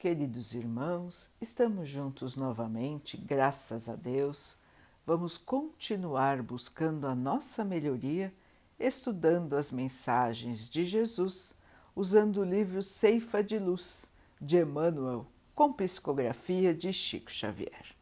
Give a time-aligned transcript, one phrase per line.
[0.00, 4.56] Queridos irmãos, estamos juntos novamente, graças a Deus.
[5.04, 8.32] Vamos continuar buscando a nossa melhoria,
[8.78, 11.54] estudando as mensagens de Jesus,
[11.94, 14.10] usando o livro Ceifa de Luz,
[14.40, 17.94] de Emmanuel, com psicografia de Chico Xavier.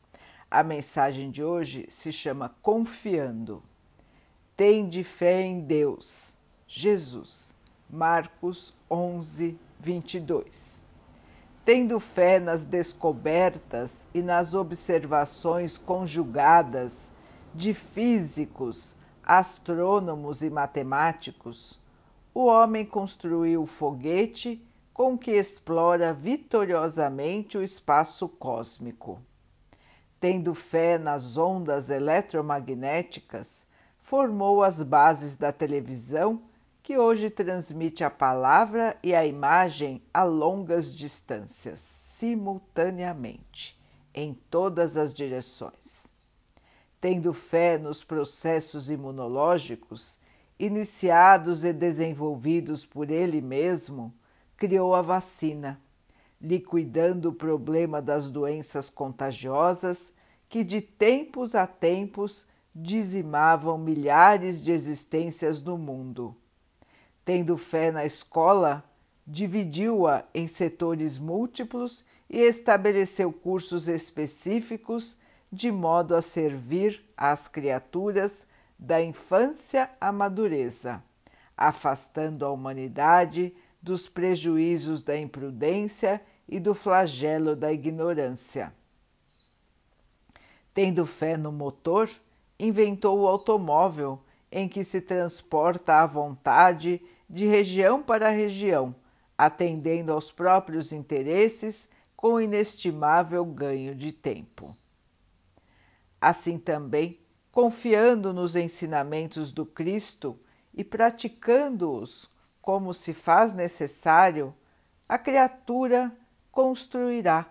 [0.48, 3.60] A mensagem de hoje se chama Confiando.
[4.56, 7.56] Tende fé em Deus, Jesus.
[7.90, 10.86] Marcos 11, 22.
[11.68, 17.12] Tendo fé nas descobertas e nas observações conjugadas
[17.54, 21.78] de físicos, astrônomos e matemáticos,
[22.32, 29.20] o homem construiu o foguete com que explora vitoriosamente o espaço cósmico.
[30.18, 33.66] Tendo fé nas ondas eletromagnéticas,
[33.98, 36.40] formou as bases da televisão
[36.88, 43.78] que hoje transmite a palavra e a imagem a longas distâncias, simultaneamente,
[44.14, 46.06] em todas as direções.
[46.98, 50.18] Tendo fé nos processos imunológicos,
[50.58, 54.10] iniciados e desenvolvidos por ele mesmo,
[54.56, 55.78] criou a vacina,
[56.40, 60.10] liquidando o problema das doenças contagiosas
[60.48, 66.34] que de tempos a tempos dizimavam milhares de existências no mundo
[67.28, 68.82] Tendo fé na escola,
[69.26, 75.18] dividiu-a em setores múltiplos e estabeleceu cursos específicos
[75.52, 78.46] de modo a servir às criaturas
[78.78, 81.04] da infância à madureza,
[81.54, 88.72] afastando a humanidade dos prejuízos da imprudência e do flagelo da ignorância.
[90.72, 92.08] Tendo fé no motor,
[92.58, 94.18] inventou o automóvel
[94.50, 98.94] em que se transporta à vontade de região para região,
[99.36, 104.76] atendendo aos próprios interesses com inestimável ganho de tempo.
[106.20, 107.20] Assim também,
[107.52, 110.38] confiando nos ensinamentos do Cristo
[110.74, 112.30] e praticando-os
[112.60, 114.54] como se faz necessário,
[115.08, 116.12] a criatura
[116.50, 117.46] construirá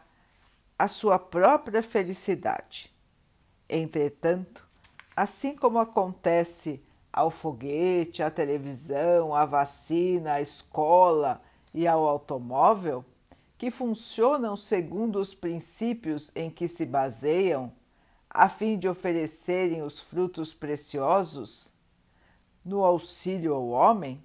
[0.77, 2.93] a sua própria felicidade.
[3.69, 4.67] Entretanto,
[5.15, 6.83] assim como acontece
[7.17, 11.41] ao foguete, à televisão, à vacina, à escola
[11.73, 13.03] e ao automóvel,
[13.57, 17.71] que funcionam segundo os princípios em que se baseiam,
[18.29, 21.73] a fim de oferecerem os frutos preciosos
[22.63, 24.23] no auxílio ao homem,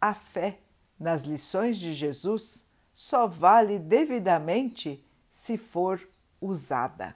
[0.00, 0.60] a fé
[0.98, 6.00] nas lições de Jesus só vale devidamente se for
[6.40, 7.14] usada.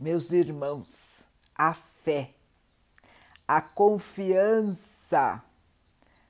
[0.00, 1.24] Meus irmãos,
[1.54, 2.30] a fé,
[3.46, 5.44] a confiança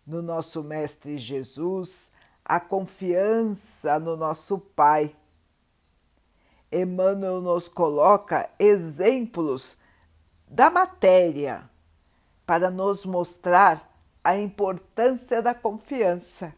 [0.04, 2.10] no nosso Mestre Jesus,
[2.44, 5.14] a confiança no nosso Pai.
[6.72, 9.78] Emmanuel nos coloca exemplos
[10.48, 11.70] da matéria
[12.44, 13.88] para nos mostrar
[14.24, 16.52] a importância da confiança.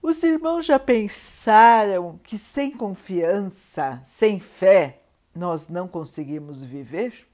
[0.00, 5.03] Os irmãos já pensaram que sem confiança, sem fé,
[5.34, 7.28] nós não conseguimos viver?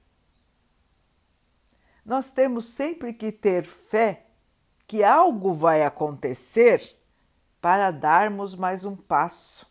[2.05, 4.27] Nós temos sempre que ter fé
[4.87, 6.97] que algo vai acontecer
[7.61, 9.67] para darmos mais um passo.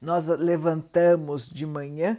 [0.00, 2.18] Nós levantamos de manhã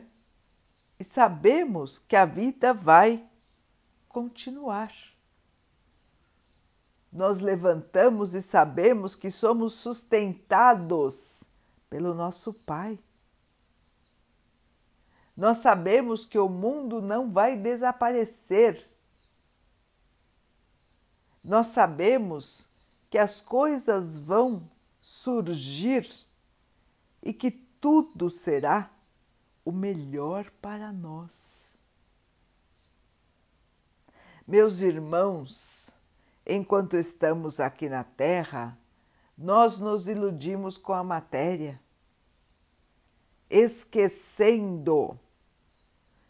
[1.00, 3.26] e sabemos que a vida vai
[4.08, 4.94] continuar.
[7.12, 11.44] Nós levantamos e sabemos que somos sustentados
[11.90, 13.00] pelo nosso Pai.
[15.40, 18.86] Nós sabemos que o mundo não vai desaparecer.
[21.42, 22.68] Nós sabemos
[23.10, 24.62] que as coisas vão
[25.00, 26.06] surgir
[27.24, 28.92] e que tudo será
[29.64, 31.80] o melhor para nós.
[34.46, 35.90] Meus irmãos,
[36.46, 38.78] enquanto estamos aqui na Terra,
[39.38, 41.80] nós nos iludimos com a matéria,
[43.50, 45.18] esquecendo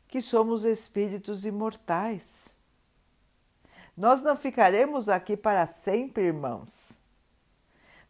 [0.10, 2.54] que somos espíritos imortais.
[3.96, 7.00] Nós não ficaremos aqui para sempre, irmãos.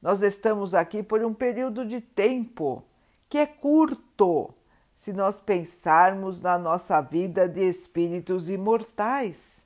[0.02, 2.84] Nós estamos aqui por um período de tempo
[3.28, 4.54] que é curto,
[4.96, 9.66] se nós pensarmos na nossa vida de espíritos imortais.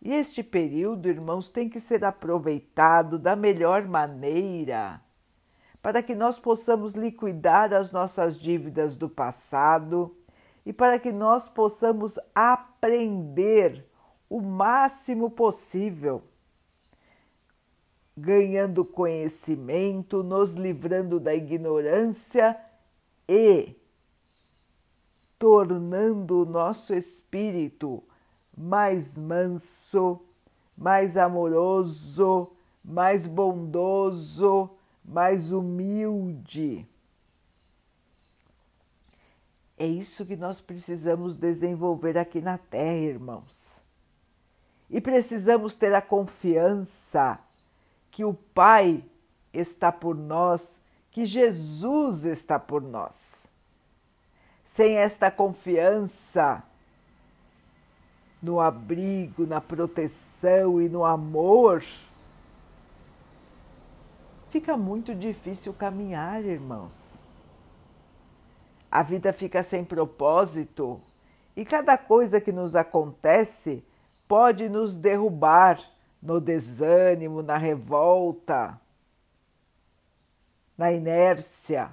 [0.00, 5.00] E este período, irmãos, tem que ser aproveitado da melhor maneira,
[5.82, 10.16] para que nós possamos liquidar as nossas dívidas do passado
[10.64, 13.86] e para que nós possamos aprender
[14.28, 16.22] o máximo possível,
[18.16, 22.56] ganhando conhecimento, nos livrando da ignorância
[23.28, 23.74] e
[25.38, 28.02] tornando o nosso espírito
[28.54, 30.20] mais manso,
[30.76, 32.52] mais amoroso,
[32.84, 34.70] mais bondoso,
[35.02, 36.89] mais humilde.
[39.80, 43.82] É isso que nós precisamos desenvolver aqui na Terra, irmãos.
[44.90, 47.38] E precisamos ter a confiança
[48.10, 49.02] que o Pai
[49.54, 50.78] está por nós,
[51.10, 53.50] que Jesus está por nós.
[54.62, 56.62] Sem esta confiança
[58.42, 61.82] no abrigo, na proteção e no amor,
[64.50, 67.29] fica muito difícil caminhar, irmãos
[68.90, 71.00] a vida fica sem propósito
[71.56, 73.84] e cada coisa que nos acontece
[74.26, 75.78] pode nos derrubar
[76.22, 78.80] no desânimo, na revolta,
[80.76, 81.92] na inércia.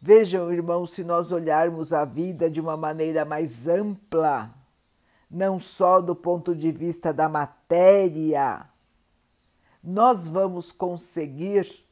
[0.00, 4.54] Vejam, irmãos, se nós olharmos a vida de uma maneira mais ampla,
[5.30, 8.66] não só do ponto de vista da matéria,
[9.82, 11.84] nós vamos conseguir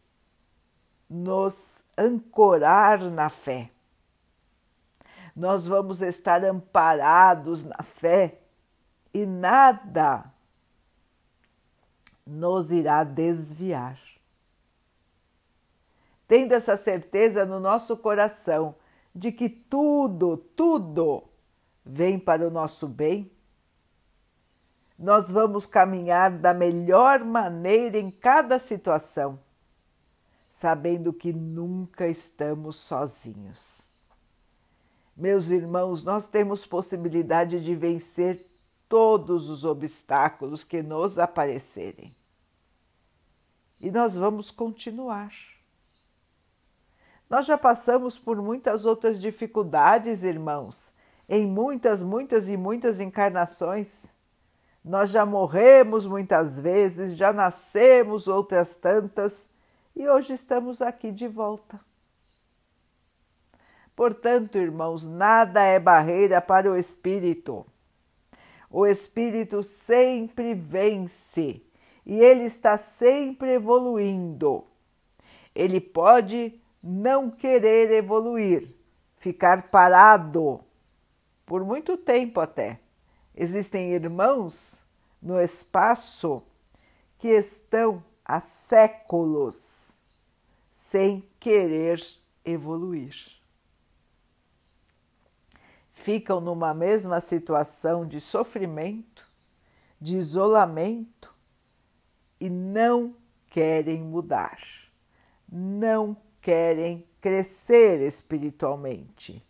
[1.12, 3.70] nos ancorar na fé.
[5.36, 8.38] Nós vamos estar amparados na fé
[9.12, 10.24] e nada
[12.26, 14.00] nos irá desviar.
[16.26, 18.74] Tendo essa certeza no nosso coração
[19.14, 21.24] de que tudo, tudo
[21.84, 23.30] vem para o nosso bem,
[24.98, 29.38] nós vamos caminhar da melhor maneira em cada situação
[30.52, 33.90] sabendo que nunca estamos sozinhos.
[35.16, 38.46] Meus irmãos, nós temos possibilidade de vencer
[38.86, 42.14] todos os obstáculos que nos aparecerem.
[43.80, 45.32] E nós vamos continuar.
[47.30, 50.92] Nós já passamos por muitas outras dificuldades, irmãos,
[51.30, 54.14] em muitas, muitas e muitas encarnações.
[54.84, 59.50] Nós já morremos muitas vezes, já nascemos outras tantas
[59.94, 61.80] e hoje estamos aqui de volta.
[63.94, 67.66] Portanto, irmãos, nada é barreira para o espírito.
[68.70, 71.62] O espírito sempre vence
[72.06, 74.64] e ele está sempre evoluindo.
[75.54, 78.74] Ele pode não querer evoluir,
[79.14, 80.60] ficar parado
[81.44, 82.80] por muito tempo até.
[83.34, 84.84] Existem irmãos
[85.20, 86.42] no espaço
[87.18, 90.00] que estão há séculos
[90.70, 92.02] sem querer
[92.44, 93.14] evoluir.
[95.90, 99.28] Ficam numa mesma situação de sofrimento,
[100.00, 101.34] de isolamento
[102.40, 103.14] e não
[103.48, 104.58] querem mudar,
[105.48, 109.44] não querem crescer espiritualmente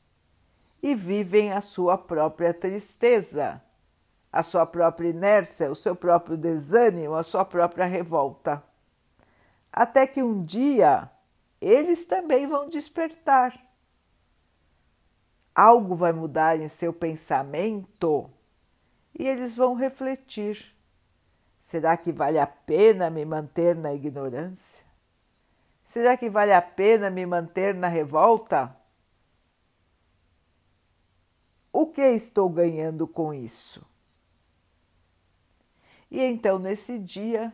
[0.82, 3.62] e vivem a sua própria tristeza
[4.32, 8.62] a sua própria inércia, o seu próprio desânimo, a sua própria revolta.
[9.70, 11.10] Até que um dia
[11.60, 13.54] eles também vão despertar.
[15.54, 18.30] Algo vai mudar em seu pensamento
[19.16, 20.74] e eles vão refletir:
[21.58, 24.86] será que vale a pena me manter na ignorância?
[25.84, 28.74] Será que vale a pena me manter na revolta?
[31.70, 33.91] O que estou ganhando com isso?
[36.12, 37.50] E então, nesse dia,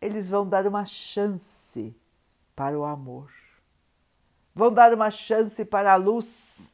[0.00, 1.92] eles vão dar uma chance
[2.54, 3.32] para o amor,
[4.54, 6.72] vão dar uma chance para a luz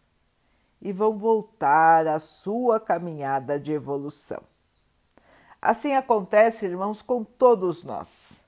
[0.82, 4.42] e vão voltar à sua caminhada de evolução.
[5.62, 8.44] Assim acontece, irmãos, com todos nós.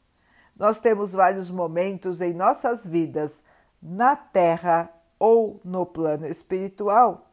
[0.54, 3.42] Nós temos vários momentos em nossas vidas,
[3.80, 7.30] na Terra ou no plano espiritual,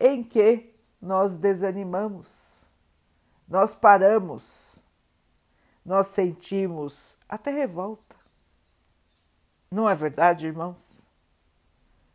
[0.00, 2.73] em que nós desanimamos
[3.48, 4.84] nós paramos,
[5.84, 8.16] nós sentimos até revolta.
[9.70, 11.10] Não é verdade, irmãos?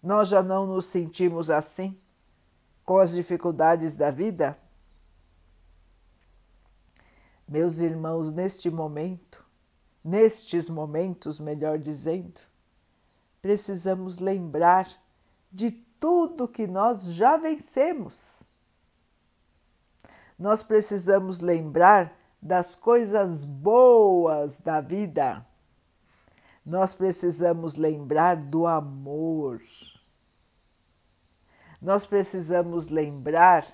[0.01, 1.99] Nós já não nos sentimos assim
[2.85, 4.57] com as dificuldades da vida?
[7.47, 9.45] Meus irmãos, neste momento,
[10.03, 12.39] nestes momentos, melhor dizendo,
[13.41, 14.89] precisamos lembrar
[15.51, 18.43] de tudo que nós já vencemos
[20.39, 25.45] nós precisamos lembrar das coisas boas da vida.
[26.65, 29.61] Nós precisamos lembrar do amor.
[31.81, 33.67] Nós precisamos lembrar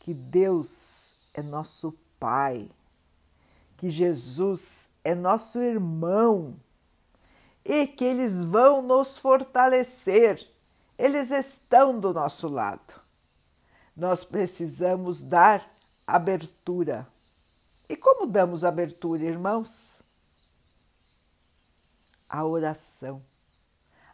[0.00, 2.68] que Deus é nosso Pai,
[3.76, 6.56] que Jesus é nosso irmão
[7.64, 10.44] e que eles vão nos fortalecer,
[10.98, 13.07] eles estão do nosso lado.
[13.98, 15.68] Nós precisamos dar
[16.06, 17.04] abertura.
[17.88, 20.04] E como damos abertura, irmãos?
[22.28, 23.20] A oração.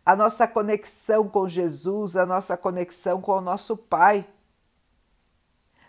[0.02, 4.26] A nossa conexão com Jesus, a nossa conexão com o nosso Pai.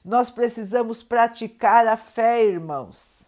[0.04, 3.26] Nós precisamos praticar a fé, irmãos.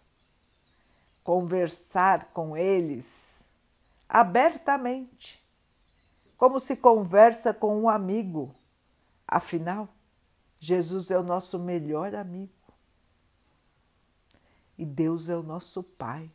[1.24, 3.50] Conversar com eles
[4.06, 5.42] abertamente,
[6.36, 8.54] como se conversa com um amigo.
[9.26, 9.88] Afinal,
[10.58, 12.52] Jesus é o nosso melhor amigo
[14.78, 16.30] e Deus é o nosso Pai.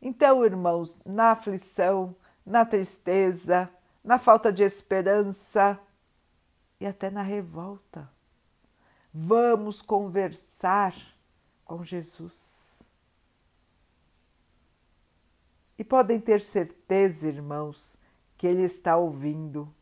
[0.00, 3.70] Então, irmãos, na aflição, na tristeza,
[4.02, 5.78] na falta de esperança
[6.80, 8.10] e até na revolta,
[9.12, 10.94] vamos conversar
[11.64, 12.90] com Jesus.
[15.76, 17.98] E podem ter certeza, irmãos,
[18.36, 19.72] que Ele está ouvindo.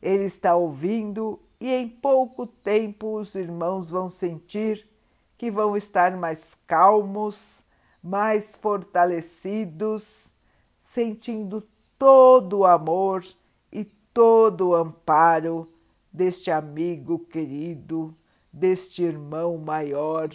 [0.00, 4.88] Ele está ouvindo e em pouco tempo os irmãos vão sentir
[5.36, 7.62] que vão estar mais calmos,
[8.02, 10.32] mais fortalecidos,
[10.78, 11.62] sentindo
[11.98, 13.26] todo o amor
[13.70, 15.70] e todo o amparo
[16.10, 18.10] deste amigo querido,
[18.52, 20.28] deste irmão maior,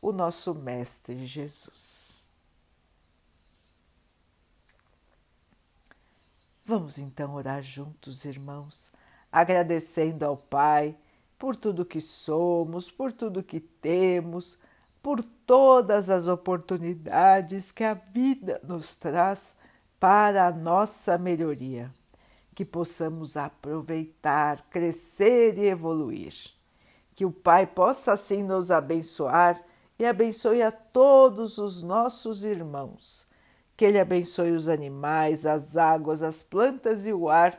[0.00, 2.26] o nosso Mestre Jesus.
[6.64, 8.90] Vamos então orar juntos, irmãos,
[9.30, 10.96] agradecendo ao Pai
[11.38, 14.58] por tudo que somos, por tudo que temos,
[15.02, 19.56] por todas as oportunidades que a vida nos traz
[19.98, 21.90] para a nossa melhoria,
[22.54, 26.34] que possamos aproveitar, crescer e evoluir.
[27.14, 29.62] Que o Pai possa assim nos abençoar
[29.98, 33.26] e abençoe a todos os nossos irmãos.
[33.76, 37.58] Que Ele abençoe os animais, as águas, as plantas e o ar